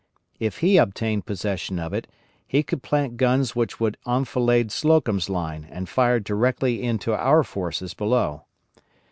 [0.39, 2.07] If he obtained possession of it
[2.47, 7.93] he could plant guns which would enfilade Slocum's line and fire directly into our forces
[7.93, 8.45] below.